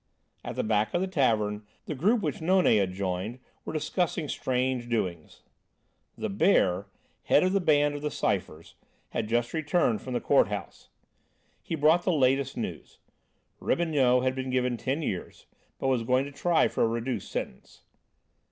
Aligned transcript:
At 0.43 0.55
the 0.55 0.63
back 0.63 0.95
of 0.95 1.01
the 1.01 1.05
tavern, 1.07 1.63
the 1.85 1.93
group 1.93 2.23
which 2.23 2.41
Nonet 2.41 2.79
had 2.79 2.93
joined 2.93 3.37
were 3.63 3.73
discussing 3.73 4.27
strange 4.27 4.89
doings. 4.89 5.43
"The 6.17 6.27
Bear," 6.27 6.87
head 7.25 7.43
of 7.43 7.53
the 7.53 7.59
band 7.61 7.93
of 7.93 8.01
the 8.01 8.09
Cyphers, 8.09 8.73
had 9.09 9.29
just 9.29 9.53
returned 9.53 10.01
from 10.01 10.13
the 10.13 10.19
courthouse. 10.19 10.89
He 11.61 11.75
brought 11.75 12.01
the 12.01 12.11
latest 12.11 12.57
news. 12.57 12.97
Riboneau 13.59 14.21
had 14.21 14.33
been 14.33 14.49
given 14.49 14.75
ten 14.75 15.03
years, 15.03 15.45
but 15.77 15.85
was 15.87 16.01
going 16.01 16.25
to 16.25 16.31
try 16.31 16.67
for 16.67 16.81
a 16.81 16.87
reduced 16.87 17.31
sentence. 17.31 17.83